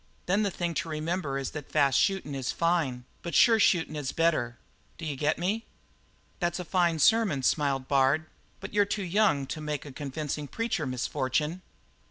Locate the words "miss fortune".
10.87-11.61